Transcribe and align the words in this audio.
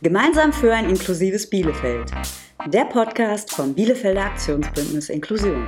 Gemeinsam 0.00 0.52
für 0.52 0.72
ein 0.72 0.88
inklusives 0.88 1.50
Bielefeld. 1.50 2.12
Der 2.68 2.84
Podcast 2.84 3.52
vom 3.52 3.74
Bielefelder 3.74 4.26
Aktionsbündnis 4.26 5.08
Inklusion. 5.08 5.66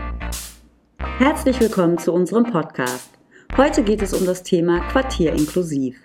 Herzlich 1.18 1.58
willkommen 1.58 1.98
zu 1.98 2.12
unserem 2.12 2.44
Podcast. 2.44 3.10
Heute 3.56 3.82
geht 3.82 4.02
es 4.02 4.14
um 4.14 4.24
das 4.24 4.44
Thema 4.44 4.86
Quartier 4.92 5.32
inklusiv. 5.32 5.96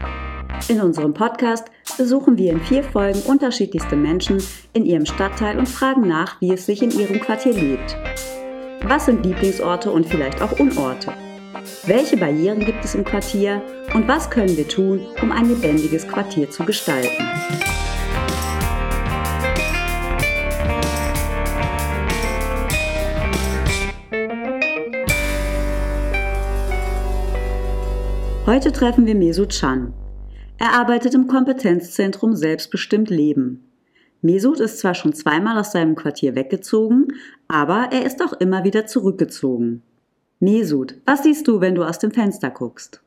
In 0.67 0.81
unserem 0.81 1.13
Podcast 1.13 1.65
besuchen 1.99 2.35
wir 2.39 2.51
in 2.51 2.61
vier 2.61 2.83
Folgen 2.83 3.21
unterschiedlichste 3.27 3.95
Menschen 3.95 4.41
in 4.73 4.87
ihrem 4.87 5.05
Stadtteil 5.05 5.59
und 5.59 5.69
fragen 5.69 6.07
nach, 6.07 6.41
wie 6.41 6.51
es 6.51 6.65
sich 6.65 6.81
in 6.81 6.89
ihrem 6.99 7.19
Quartier 7.19 7.53
lebt. 7.53 7.95
Was 8.85 9.05
sind 9.05 9.23
Lieblingsorte 9.23 9.91
und 9.91 10.07
vielleicht 10.07 10.41
auch 10.41 10.59
Unorte? 10.59 11.13
Welche 11.85 12.17
Barrieren 12.17 12.65
gibt 12.65 12.83
es 12.83 12.95
im 12.95 13.03
Quartier 13.03 13.61
und 13.93 14.07
was 14.07 14.31
können 14.31 14.57
wir 14.57 14.67
tun, 14.67 15.05
um 15.21 15.31
ein 15.31 15.47
lebendiges 15.47 16.07
Quartier 16.07 16.49
zu 16.49 16.65
gestalten? 16.65 17.23
Heute 28.45 28.71
treffen 28.71 29.07
wir 29.07 29.15
Mesut 29.15 29.49
Chan. 29.49 29.91
Er 30.59 30.73
arbeitet 30.73 31.15
im 31.15 31.25
Kompetenzzentrum 31.25 32.35
Selbstbestimmt 32.35 33.09
Leben. 33.09 33.71
Mesut 34.21 34.59
ist 34.59 34.77
zwar 34.77 34.93
schon 34.93 35.13
zweimal 35.13 35.57
aus 35.57 35.71
seinem 35.71 35.95
Quartier 35.95 36.35
weggezogen, 36.35 37.07
aber 37.47 37.89
er 37.91 38.05
ist 38.05 38.23
auch 38.23 38.33
immer 38.33 38.63
wieder 38.63 38.85
zurückgezogen. 38.85 39.81
Mesut, 40.39 40.93
was 41.05 41.23
siehst 41.23 41.47
du, 41.47 41.59
wenn 41.59 41.73
du 41.73 41.83
aus 41.83 41.97
dem 41.97 42.11
Fenster 42.11 42.51
guckst? 42.51 43.01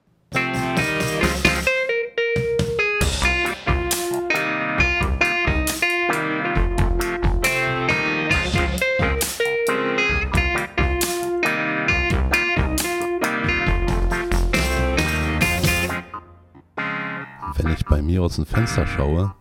Mir 18.09 18.23
aus 18.23 18.37
dem 18.37 18.46
Fenster 18.46 18.87
schaue, 18.87 19.34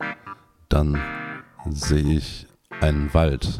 dann 0.68 1.00
sehe 1.70 2.18
ich 2.18 2.48
einen 2.82 3.14
Wald. 3.14 3.60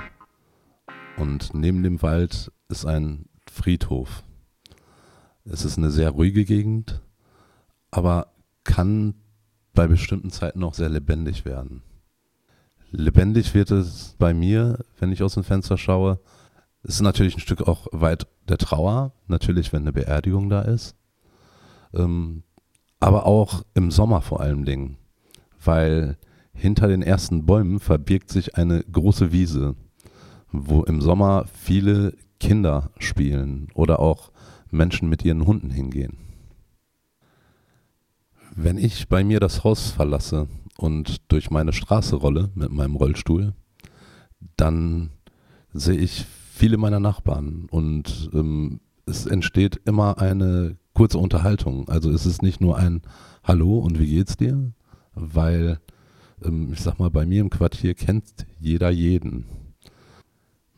Und 1.16 1.54
neben 1.54 1.82
dem 1.82 2.02
Wald 2.02 2.52
ist 2.68 2.86
ein 2.86 3.30
Friedhof. 3.50 4.22
Es 5.46 5.64
ist 5.64 5.78
eine 5.78 5.92
sehr 5.92 6.10
ruhige 6.10 6.44
Gegend, 6.44 7.02
aber 7.90 8.34
kann 8.66 9.14
bei 9.74 9.88
bestimmten 9.88 10.30
Zeiten 10.30 10.62
auch 10.62 10.74
sehr 10.74 10.90
lebendig 10.90 11.46
werden. 11.46 11.84
Lebendig 12.92 13.54
wird 13.54 13.72
es 13.72 14.14
bei 14.20 14.34
mir, 14.34 14.84
wenn 15.00 15.14
ich 15.14 15.24
aus 15.24 15.36
dem 15.36 15.46
Fenster 15.46 15.78
schaue. 15.78 16.20
Es 16.84 16.96
ist 16.96 17.02
natürlich 17.02 17.38
ein 17.38 17.40
Stück 17.40 17.62
auch 17.62 17.88
weit 17.94 18.28
der 18.50 18.58
Trauer, 18.58 19.14
natürlich, 19.28 19.72
wenn 19.72 19.84
eine 19.84 19.94
Beerdigung 19.94 20.50
da 20.50 20.64
ist. 20.64 20.98
Ähm, 21.94 22.44
aber 23.00 23.26
auch 23.26 23.64
im 23.74 23.92
Sommer 23.92 24.22
vor 24.22 24.42
allen 24.42 24.66
Dingen, 24.66 24.98
weil 25.64 26.18
hinter 26.54 26.88
den 26.88 27.02
ersten 27.02 27.46
Bäumen 27.46 27.80
verbirgt 27.80 28.30
sich 28.30 28.56
eine 28.58 28.84
große 28.84 29.32
Wiese, 29.32 29.76
wo 30.52 30.84
im 30.84 31.02
Sommer 31.02 31.46
viele 31.54 32.14
Kinder 32.40 32.92
spielen 32.98 33.68
oder 33.74 34.00
auch 34.00 34.32
Menschen 34.72 35.10
mit 35.10 35.24
ihren 35.24 35.46
Hunden 35.46 35.70
hingehen. 35.70 36.18
Wenn 38.56 38.78
ich 38.78 39.08
bei 39.08 39.24
mir 39.24 39.40
das 39.40 39.64
Haus 39.64 39.92
verlasse 39.92 40.48
und 40.78 41.32
durch 41.32 41.52
meine 41.52 41.74
Straße 41.74 42.16
rolle 42.16 42.50
mit 42.56 42.72
meinem 42.72 42.96
Rollstuhl, 42.96 43.54
dann 44.56 45.12
sehe 45.74 45.98
ich 45.98 46.26
viele 46.54 46.78
meiner 46.78 47.00
Nachbarn 47.00 47.68
und 47.70 48.32
ähm, 48.34 48.80
es 49.06 49.28
entsteht 49.28 49.80
immer 49.86 50.18
eine 50.18 50.76
kurze 50.98 51.20
Unterhaltung. 51.20 51.88
Also 51.90 52.10
es 52.10 52.26
ist 52.26 52.42
nicht 52.42 52.60
nur 52.60 52.76
ein 52.76 53.04
Hallo 53.44 53.78
und 53.78 54.00
wie 54.00 54.08
geht's 54.08 54.36
dir? 54.36 54.72
Weil, 55.14 55.80
ähm, 56.44 56.74
ich 56.74 56.82
sag 56.82 56.98
mal, 56.98 57.12
bei 57.12 57.24
mir 57.28 57.42
im 57.42 57.52
Quartier 57.52 57.94
kennt 57.94 58.48
jeder 58.60 58.90
jeden. 58.90 59.46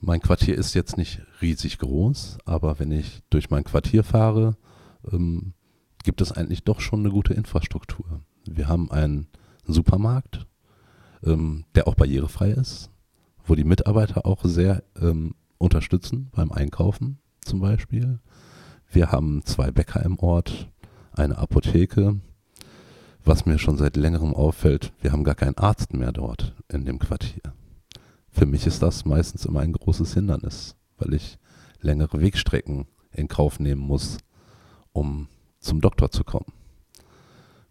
Mein 0.02 0.20
Quartier 0.20 0.58
ist 0.58 0.74
jetzt 0.74 0.98
nicht 0.98 1.22
riesig 1.42 1.78
groß, 1.78 2.40
aber 2.44 2.80
wenn 2.80 2.92
ich 2.92 3.22
durch 3.30 3.50
mein 3.50 3.64
Quartier 3.64 4.04
fahre, 4.04 4.58
ähm, 5.10 5.54
gibt 6.04 6.20
es 6.20 6.34
eigentlich 6.34 6.66
doch 6.66 6.82
schon 6.82 7.00
eine 7.00 7.12
gute 7.12 7.34
Infrastruktur. 7.34 8.20
Wir 8.46 8.68
haben 8.68 8.92
einen 8.92 9.28
Supermarkt, 9.64 10.48
ähm, 11.24 11.64
der 11.76 11.88
auch 11.88 11.96
barrierefrei 11.96 12.52
ist, 12.52 12.92
wo 13.46 13.56
die 13.56 13.64
Mitarbeiter 13.64 14.26
auch 14.26 14.44
sehr 14.44 14.84
ähm, 15.00 15.36
unterstützen 15.60 16.28
beim 16.34 16.52
Einkaufen 16.52 17.20
zum 17.40 17.62
Beispiel. 17.62 18.20
Wir 18.92 19.12
haben 19.12 19.46
zwei 19.46 19.70
Bäcker 19.70 20.04
im 20.04 20.18
Ort, 20.18 20.68
eine 21.12 21.38
Apotheke. 21.38 22.20
Was 23.24 23.46
mir 23.46 23.60
schon 23.60 23.78
seit 23.78 23.96
längerem 23.96 24.34
auffällt, 24.34 24.94
wir 25.00 25.12
haben 25.12 25.24
gar 25.24 25.36
keinen 25.36 25.60
Arzt 25.60 25.94
mehr 25.94 26.12
dort 26.12 26.56
in 26.70 26.86
dem 26.86 26.98
Quartier. 26.98 27.54
Für 28.32 28.48
mich 28.48 28.66
ist 28.66 28.82
das 28.82 29.06
meistens 29.06 29.46
immer 29.46 29.60
ein 29.60 29.74
großes 29.74 30.16
Hindernis, 30.16 30.76
weil 30.98 31.14
ich 31.14 31.38
längere 31.82 32.20
Wegstrecken 32.20 32.88
in 33.12 33.28
Kauf 33.28 33.60
nehmen 33.60 33.82
muss, 33.82 34.18
um 34.92 35.28
zum 35.60 35.82
Doktor 35.82 36.10
zu 36.10 36.24
kommen. 36.24 36.52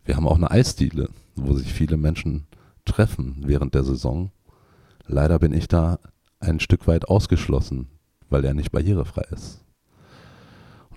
Wir 0.04 0.14
haben 0.14 0.28
auch 0.28 0.36
eine 0.36 0.52
Eisdiele, 0.52 1.08
wo 1.34 1.52
sich 1.54 1.72
viele 1.72 1.96
Menschen 1.96 2.46
treffen 2.84 3.42
während 3.44 3.74
der 3.74 3.82
Saison. 3.82 4.30
Leider 5.08 5.40
bin 5.40 5.52
ich 5.52 5.66
da 5.66 5.98
ein 6.38 6.60
Stück 6.60 6.86
weit 6.86 7.08
ausgeschlossen, 7.08 7.88
weil 8.30 8.44
er 8.44 8.54
nicht 8.54 8.70
barrierefrei 8.70 9.24
ist. 9.32 9.64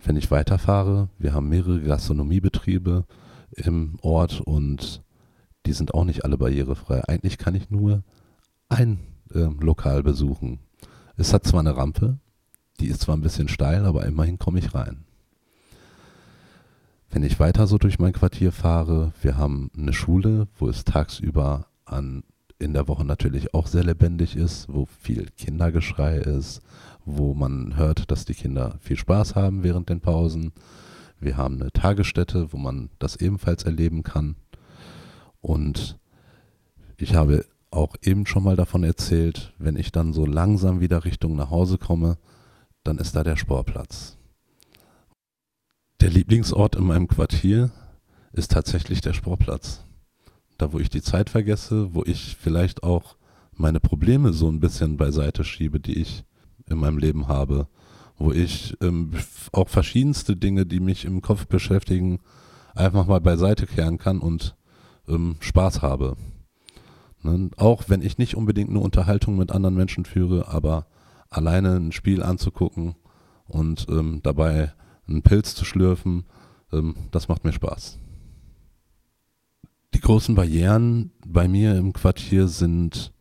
Wenn 0.03 0.15
ich 0.15 0.31
weiterfahre, 0.31 1.09
wir 1.19 1.33
haben 1.33 1.49
mehrere 1.49 1.79
Gastronomiebetriebe 1.81 3.05
im 3.51 3.97
Ort 4.01 4.41
und 4.41 5.03
die 5.65 5.73
sind 5.73 5.93
auch 5.93 6.05
nicht 6.05 6.25
alle 6.25 6.37
barrierefrei. 6.37 7.03
Eigentlich 7.07 7.37
kann 7.37 7.53
ich 7.53 7.69
nur 7.69 8.03
ein 8.67 8.99
äh, 9.33 9.47
Lokal 9.59 10.01
besuchen. 10.01 10.59
Es 11.17 11.33
hat 11.33 11.45
zwar 11.45 11.59
eine 11.59 11.77
Rampe, 11.77 12.17
die 12.79 12.87
ist 12.87 13.01
zwar 13.01 13.15
ein 13.15 13.21
bisschen 13.21 13.47
steil, 13.47 13.85
aber 13.85 14.05
immerhin 14.05 14.39
komme 14.39 14.57
ich 14.57 14.73
rein. 14.73 15.05
Wenn 17.11 17.23
ich 17.23 17.39
weiter 17.39 17.67
so 17.67 17.77
durch 17.77 17.99
mein 17.99 18.13
Quartier 18.13 18.51
fahre, 18.51 19.13
wir 19.21 19.37
haben 19.37 19.69
eine 19.77 19.93
Schule, 19.93 20.47
wo 20.57 20.67
es 20.67 20.83
tagsüber 20.83 21.67
an 21.85 22.23
in 22.61 22.73
der 22.73 22.87
Woche 22.87 23.03
natürlich 23.03 23.53
auch 23.53 23.67
sehr 23.67 23.83
lebendig 23.83 24.35
ist, 24.35 24.67
wo 24.69 24.85
viel 24.85 25.27
Kindergeschrei 25.37 26.17
ist, 26.17 26.61
wo 27.05 27.33
man 27.33 27.75
hört, 27.75 28.11
dass 28.11 28.25
die 28.25 28.35
Kinder 28.35 28.77
viel 28.79 28.97
Spaß 28.97 29.35
haben 29.35 29.63
während 29.63 29.89
den 29.89 29.99
Pausen. 29.99 30.53
Wir 31.19 31.37
haben 31.37 31.59
eine 31.59 31.71
Tagesstätte, 31.71 32.53
wo 32.53 32.57
man 32.57 32.89
das 32.99 33.15
ebenfalls 33.15 33.63
erleben 33.63 34.03
kann. 34.03 34.35
Und 35.41 35.97
ich 36.97 37.15
habe 37.15 37.45
auch 37.71 37.95
eben 38.03 38.25
schon 38.25 38.43
mal 38.43 38.55
davon 38.55 38.83
erzählt, 38.83 39.53
wenn 39.57 39.75
ich 39.75 39.91
dann 39.91 40.13
so 40.13 40.25
langsam 40.25 40.81
wieder 40.81 41.03
Richtung 41.03 41.35
nach 41.35 41.49
Hause 41.49 41.77
komme, 41.77 42.17
dann 42.83 42.97
ist 42.97 43.15
da 43.15 43.23
der 43.23 43.37
Sportplatz. 43.37 44.17
Der 45.99 46.09
Lieblingsort 46.09 46.75
in 46.75 46.83
meinem 46.83 47.07
Quartier 47.07 47.71
ist 48.33 48.51
tatsächlich 48.51 49.01
der 49.01 49.13
Sportplatz. 49.13 49.83
Da, 50.61 50.71
wo 50.73 50.77
ich 50.77 50.91
die 50.91 51.01
Zeit 51.01 51.31
vergesse, 51.31 51.95
wo 51.95 52.03
ich 52.05 52.37
vielleicht 52.39 52.83
auch 52.83 53.15
meine 53.53 53.79
Probleme 53.79 54.31
so 54.31 54.47
ein 54.47 54.59
bisschen 54.59 54.95
beiseite 54.95 55.43
schiebe, 55.43 55.79
die 55.79 55.99
ich 55.99 56.23
in 56.67 56.77
meinem 56.77 56.99
Leben 56.99 57.27
habe, 57.27 57.67
wo 58.19 58.31
ich 58.31 58.77
ähm, 58.79 59.09
auch 59.53 59.69
verschiedenste 59.69 60.37
Dinge, 60.37 60.67
die 60.67 60.79
mich 60.79 61.05
im 61.05 61.23
Kopf 61.23 61.47
beschäftigen, 61.47 62.19
einfach 62.75 63.07
mal 63.07 63.21
beiseite 63.21 63.65
kehren 63.65 63.97
kann 63.97 64.19
und 64.19 64.55
ähm, 65.07 65.37
Spaß 65.39 65.81
habe. 65.81 66.15
Ne? 67.23 67.49
Auch 67.57 67.85
wenn 67.87 68.03
ich 68.03 68.19
nicht 68.19 68.35
unbedingt 68.35 68.69
eine 68.69 68.81
Unterhaltung 68.81 69.37
mit 69.37 69.51
anderen 69.51 69.73
Menschen 69.73 70.05
führe, 70.05 70.47
aber 70.47 70.85
alleine 71.31 71.77
ein 71.77 71.91
Spiel 71.91 72.21
anzugucken 72.21 72.93
und 73.47 73.87
ähm, 73.89 74.19
dabei 74.21 74.73
einen 75.07 75.23
Pilz 75.23 75.55
zu 75.55 75.65
schlürfen, 75.65 76.25
ähm, 76.71 76.93
das 77.09 77.29
macht 77.29 77.45
mir 77.45 77.51
Spaß. 77.51 77.97
Die 80.01 80.07
großen 80.07 80.33
Barrieren 80.33 81.11
bei 81.27 81.47
mir 81.47 81.77
im 81.77 81.93
Quartier 81.93 82.47
sind 82.47 83.13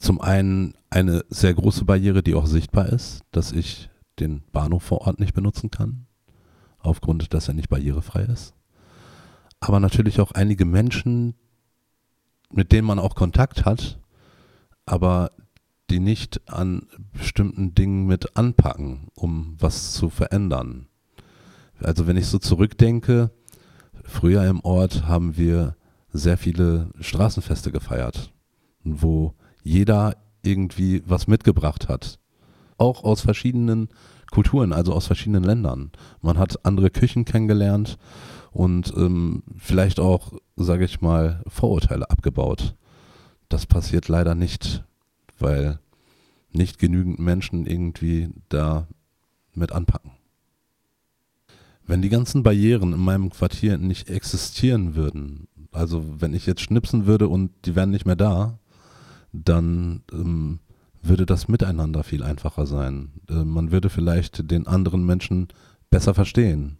zum 0.00 0.20
einen 0.20 0.74
eine 0.90 1.24
sehr 1.28 1.54
große 1.54 1.84
Barriere, 1.84 2.24
die 2.24 2.34
auch 2.34 2.46
sichtbar 2.46 2.88
ist, 2.88 3.22
dass 3.30 3.52
ich 3.52 3.88
den 4.18 4.42
Bahnhof 4.50 4.82
vor 4.82 5.02
Ort 5.02 5.20
nicht 5.20 5.32
benutzen 5.32 5.70
kann, 5.70 6.06
aufgrund, 6.80 7.32
dass 7.34 7.46
er 7.46 7.54
nicht 7.54 7.68
barrierefrei 7.68 8.22
ist. 8.22 8.52
Aber 9.60 9.78
natürlich 9.78 10.20
auch 10.20 10.32
einige 10.32 10.64
Menschen, 10.64 11.34
mit 12.50 12.72
denen 12.72 12.88
man 12.88 12.98
auch 12.98 13.14
Kontakt 13.14 13.64
hat, 13.64 14.00
aber 14.86 15.30
die 15.88 16.00
nicht 16.00 16.50
an 16.50 16.88
bestimmten 17.12 17.76
Dingen 17.76 18.08
mit 18.08 18.36
anpacken, 18.36 19.06
um 19.14 19.54
was 19.60 19.92
zu 19.92 20.10
verändern. 20.10 20.88
Also 21.78 22.08
wenn 22.08 22.16
ich 22.16 22.26
so 22.26 22.40
zurückdenke, 22.40 23.30
früher 24.02 24.44
im 24.46 24.58
Ort 24.64 25.06
haben 25.06 25.36
wir 25.36 25.76
sehr 26.12 26.38
viele 26.38 26.90
Straßenfeste 27.00 27.70
gefeiert 27.70 28.32
wo 28.84 29.34
jeder 29.62 30.16
irgendwie 30.42 31.02
was 31.06 31.26
mitgebracht 31.26 31.88
hat. 31.88 32.18
Auch 32.76 33.04
aus 33.04 33.20
verschiedenen 33.20 33.88
Kulturen, 34.30 34.72
also 34.72 34.92
aus 34.92 35.06
verschiedenen 35.06 35.42
Ländern. 35.42 35.90
Man 36.20 36.38
hat 36.38 36.64
andere 36.64 36.90
Küchen 36.90 37.24
kennengelernt 37.24 37.98
und 38.52 38.92
ähm, 38.96 39.42
vielleicht 39.56 40.00
auch, 40.00 40.32
sage 40.56 40.84
ich 40.84 41.00
mal, 41.00 41.42
Vorurteile 41.46 42.10
abgebaut. 42.10 42.76
Das 43.48 43.66
passiert 43.66 44.08
leider 44.08 44.34
nicht, 44.34 44.84
weil 45.38 45.80
nicht 46.50 46.78
genügend 46.78 47.18
Menschen 47.18 47.66
irgendwie 47.66 48.30
da 48.48 48.86
mit 49.54 49.72
anpacken. 49.72 50.12
Wenn 51.86 52.02
die 52.02 52.10
ganzen 52.10 52.42
Barrieren 52.42 52.92
in 52.92 53.00
meinem 53.00 53.30
Quartier 53.30 53.78
nicht 53.78 54.10
existieren 54.10 54.94
würden, 54.94 55.48
also 55.72 56.04
wenn 56.20 56.34
ich 56.34 56.46
jetzt 56.46 56.62
schnipsen 56.62 57.06
würde 57.06 57.28
und 57.28 57.50
die 57.64 57.76
wären 57.76 57.90
nicht 57.90 58.06
mehr 58.06 58.16
da, 58.16 58.58
dann 59.32 60.02
ähm, 60.12 60.60
würde 61.02 61.26
das 61.26 61.48
Miteinander 61.48 62.02
viel 62.02 62.22
einfacher 62.22 62.66
sein. 62.66 63.12
Äh, 63.28 63.44
man 63.44 63.70
würde 63.70 63.90
vielleicht 63.90 64.50
den 64.50 64.66
anderen 64.66 65.04
Menschen 65.04 65.48
besser 65.90 66.14
verstehen. 66.14 66.78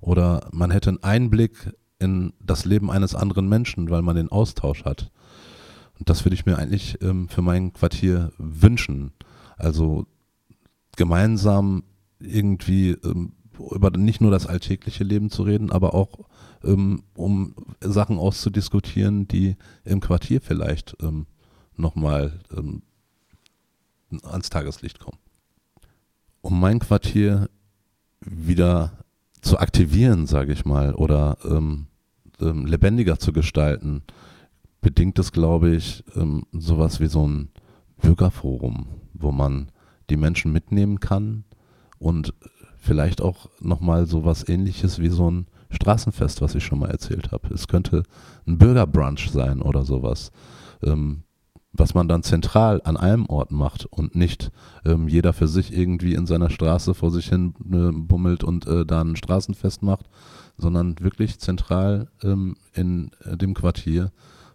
Oder 0.00 0.48
man 0.52 0.70
hätte 0.70 0.90
einen 0.90 1.02
Einblick 1.02 1.72
in 1.98 2.32
das 2.40 2.64
Leben 2.64 2.90
eines 2.90 3.14
anderen 3.14 3.48
Menschen, 3.48 3.90
weil 3.90 4.02
man 4.02 4.16
den 4.16 4.30
Austausch 4.30 4.84
hat. 4.84 5.10
Und 5.98 6.10
das 6.10 6.24
würde 6.24 6.34
ich 6.34 6.46
mir 6.46 6.58
eigentlich 6.58 7.00
ähm, 7.02 7.28
für 7.28 7.42
mein 7.42 7.72
Quartier 7.72 8.32
wünschen. 8.36 9.12
Also 9.56 10.06
gemeinsam 10.96 11.84
irgendwie 12.18 12.90
ähm, 12.90 13.32
über 13.58 13.90
nicht 13.90 14.20
nur 14.20 14.30
das 14.30 14.46
alltägliche 14.46 15.04
Leben 15.04 15.30
zu 15.30 15.42
reden, 15.42 15.70
aber 15.70 15.94
auch 15.94 16.20
ähm, 16.62 17.02
um 17.14 17.54
Sachen 17.80 18.18
auszudiskutieren, 18.18 19.28
die 19.28 19.56
im 19.84 20.00
Quartier 20.00 20.40
vielleicht 20.40 20.96
ähm, 21.02 21.26
nochmal 21.76 22.40
ähm, 22.56 22.82
ans 24.22 24.50
Tageslicht 24.50 25.00
kommen. 25.00 25.18
Um 26.40 26.60
mein 26.60 26.78
Quartier 26.78 27.48
wieder 28.20 28.92
zu 29.40 29.58
aktivieren, 29.58 30.26
sage 30.26 30.52
ich 30.52 30.64
mal, 30.64 30.94
oder 30.94 31.38
ähm, 31.44 31.86
ähm, 32.40 32.66
lebendiger 32.66 33.18
zu 33.18 33.32
gestalten, 33.32 34.02
bedingt 34.80 35.18
es, 35.18 35.32
glaube 35.32 35.74
ich, 35.74 36.04
ähm, 36.16 36.44
sowas 36.52 37.00
wie 37.00 37.06
so 37.06 37.26
ein 37.26 37.48
Bürgerforum, 38.00 38.86
wo 39.14 39.32
man 39.32 39.70
die 40.10 40.16
Menschen 40.16 40.52
mitnehmen 40.52 41.00
kann 41.00 41.44
und 41.98 42.34
vielleicht 42.84 43.22
auch 43.22 43.48
nochmal 43.60 44.06
sowas 44.06 44.48
ähnliches 44.48 44.98
wie 44.98 45.08
so 45.08 45.30
ein 45.30 45.46
Straßenfest, 45.70 46.42
was 46.42 46.54
ich 46.54 46.64
schon 46.64 46.78
mal 46.78 46.90
erzählt 46.90 47.32
habe. 47.32 47.52
Es 47.52 47.66
könnte 47.66 48.04
ein 48.46 48.58
Bürgerbrunch 48.58 49.30
sein 49.30 49.62
oder 49.62 49.84
sowas. 49.84 50.30
Ähm, 50.82 51.24
was 51.76 51.92
man 51.92 52.06
dann 52.06 52.22
zentral 52.22 52.80
an 52.84 52.96
einem 52.96 53.26
Ort 53.26 53.50
macht 53.50 53.86
und 53.86 54.14
nicht 54.14 54.52
ähm, 54.84 55.08
jeder 55.08 55.32
für 55.32 55.48
sich 55.48 55.76
irgendwie 55.76 56.14
in 56.14 56.26
seiner 56.26 56.48
Straße 56.48 56.94
vor 56.94 57.10
sich 57.10 57.28
hin 57.28 57.52
äh, 57.72 57.90
bummelt 57.92 58.44
und 58.44 58.66
äh, 58.66 58.86
da 58.86 59.00
ein 59.00 59.16
Straßenfest 59.16 59.82
macht, 59.82 60.08
sondern 60.56 60.94
wirklich 61.00 61.40
zentral 61.40 62.08
ähm, 62.22 62.54
in 62.74 63.10
äh, 63.24 63.36
dem 63.36 63.54
Quartier, 63.54 64.12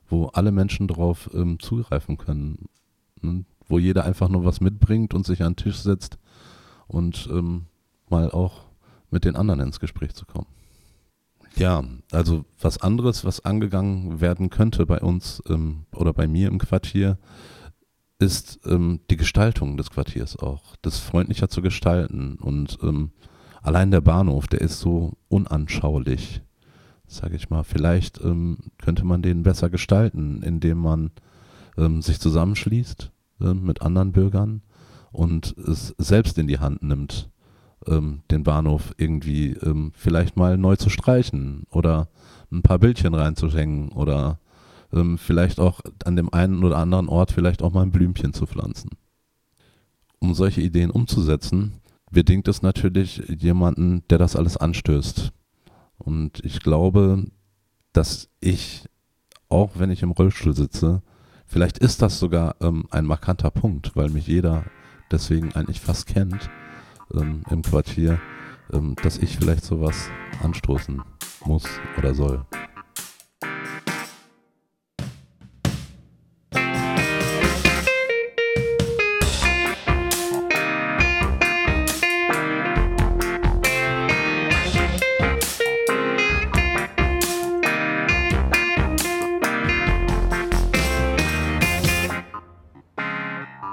wo 0.08 0.28
alle 0.28 0.54
Menschen 0.54 0.88
drauf 0.88 1.30
ähm, 1.34 1.60
zugreifen 1.60 2.18
können. 2.18 2.70
Ne? 3.22 3.44
Wo 3.68 3.80
jeder 3.80 4.06
einfach 4.06 4.30
nur 4.30 4.46
was 4.46 4.62
mitbringt 4.62 5.14
und 5.14 5.26
sich 5.26 5.44
an 5.44 5.54
den 5.54 5.58
Tisch 5.58 5.80
setzt 5.80 6.18
und 6.88 7.28
ähm, 7.32 7.66
mal 8.12 8.32
auch 8.32 8.66
mit 9.12 9.26
den 9.26 9.36
anderen 9.36 9.60
ins 9.60 9.80
Gespräch 9.80 10.14
zu 10.14 10.26
kommen. 10.26 10.48
Ja, 11.56 11.84
also 12.12 12.46
was 12.60 12.80
anderes, 12.80 13.26
was 13.26 13.44
angegangen 13.44 14.22
werden 14.22 14.50
könnte 14.50 14.86
bei 14.86 15.00
uns 15.00 15.42
ähm, 15.50 15.86
oder 15.94 16.14
bei 16.14 16.28
mir 16.28 16.48
im 16.48 16.60
Quartier, 16.60 17.18
ist 18.20 18.60
ähm, 18.66 19.00
die 19.10 19.18
Gestaltung 19.18 19.78
des 19.78 19.90
Quartiers 19.90 20.38
auch, 20.38 20.76
das 20.82 21.00
freundlicher 21.00 21.50
zu 21.50 21.62
gestalten. 21.62 22.36
Und 22.36 22.78
ähm, 22.84 23.12
allein 23.62 23.92
der 23.92 24.02
Bahnhof, 24.02 24.48
der 24.48 24.62
ist 24.62 24.80
so 24.80 25.18
unanschaulich, 25.30 26.42
sage 27.08 27.36
ich 27.36 27.50
mal. 27.50 27.64
Vielleicht 27.64 28.22
ähm, 28.22 28.58
könnte 28.78 29.06
man 29.06 29.22
den 29.22 29.44
besser 29.44 29.70
gestalten, 29.70 30.44
indem 30.44 30.80
man 30.80 31.12
ähm, 31.78 32.02
sich 32.02 32.20
zusammenschließt 32.20 33.12
äh, 33.42 33.54
mit 33.54 33.82
anderen 33.82 34.12
Bürgern 34.12 34.62
und 35.12 35.58
es 35.58 35.96
selbst 35.98 36.38
in 36.38 36.48
die 36.48 36.60
Hand 36.60 36.84
nimmt 36.84 37.30
ähm, 37.90 38.22
den 38.32 38.44
Bahnhof 38.44 38.94
irgendwie 38.98 39.54
ähm, 39.54 39.92
vielleicht 39.96 40.38
mal 40.38 40.58
neu 40.58 40.76
zu 40.76 40.90
streichen 40.90 41.64
oder 41.72 42.08
ein 42.52 42.62
paar 42.62 42.80
Bildchen 42.80 43.14
reinzuhängen 43.14 43.90
oder 43.90 44.40
ähm, 44.94 45.18
vielleicht 45.18 45.60
auch 45.60 45.82
an 46.06 46.16
dem 46.16 46.34
einen 46.34 46.64
oder 46.64 46.78
anderen 46.78 47.10
Ort 47.10 47.32
vielleicht 47.32 47.62
auch 47.62 47.74
mal 47.74 47.84
ein 47.84 47.92
Blümchen 47.92 48.34
zu 48.34 48.46
pflanzen. 48.46 48.92
Um 50.20 50.34
solche 50.34 50.62
Ideen 50.62 50.92
umzusetzen, 50.92 51.74
bedingt 52.12 52.48
es 52.48 52.62
natürlich 52.62 53.22
jemanden, 53.28 54.04
der 54.10 54.18
das 54.18 54.36
alles 54.36 54.58
anstößt. 54.58 55.32
Und 55.98 56.44
ich 56.44 56.60
glaube, 56.60 57.26
dass 57.94 58.30
ich, 58.40 58.88
auch 59.48 59.72
wenn 59.76 59.92
ich 59.92 60.02
im 60.02 60.12
Rollstuhl 60.12 60.56
sitze, 60.56 61.02
vielleicht 61.46 61.78
ist 61.78 62.02
das 62.02 62.20
sogar 62.20 62.56
ähm, 62.62 62.86
ein 62.90 63.06
markanter 63.06 63.52
Punkt, 63.52 63.96
weil 63.96 64.10
mich 64.10 64.28
jeder 64.28 64.66
deswegen 65.12 65.54
eigentlich 65.54 65.80
fast 65.80 66.08
kennt 66.08 66.50
ähm, 67.14 67.44
im 67.50 67.62
Quartier, 67.62 68.20
ähm, 68.72 68.96
dass 69.02 69.18
ich 69.18 69.38
vielleicht 69.38 69.64
sowas 69.64 70.10
anstoßen 70.42 71.02
muss 71.46 71.66
oder 71.98 72.14
soll. 72.14 72.46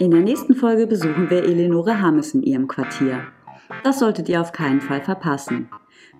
In 0.06 0.12
der 0.12 0.22
nächsten 0.22 0.54
Folge 0.54 0.86
besuchen 0.86 1.28
wir 1.30 1.42
Eleonore 1.42 2.00
Hammes 2.00 2.32
in 2.32 2.44
ihrem 2.44 2.68
Quartier. 2.68 3.26
Das 3.82 3.98
solltet 3.98 4.28
ihr 4.28 4.40
auf 4.40 4.52
keinen 4.52 4.80
Fall 4.80 5.00
verpassen. 5.00 5.68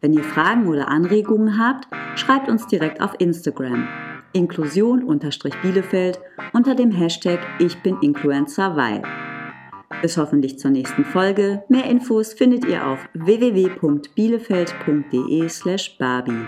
Wenn 0.00 0.12
ihr 0.12 0.24
Fragen 0.24 0.66
oder 0.66 0.88
Anregungen 0.88 1.56
habt, 1.56 1.86
schreibt 2.16 2.48
uns 2.48 2.66
direkt 2.66 3.00
auf 3.00 3.12
Instagram 3.20 3.86
Inklusion-Bielefeld 4.32 6.18
unter 6.52 6.74
dem 6.74 6.90
Hashtag 6.90 7.38
Ich 7.60 7.80
bin 7.82 7.96
Influencer 8.02 8.74
weil. 8.74 9.02
Bis 10.02 10.16
hoffentlich 10.16 10.58
zur 10.58 10.72
nächsten 10.72 11.04
Folge. 11.04 11.62
Mehr 11.68 11.84
Infos 11.84 12.32
findet 12.32 12.64
ihr 12.64 12.88
auf 12.88 12.98
www.bielefeld.de 13.14 15.48
slash 15.48 15.96
barbie. 15.96 16.44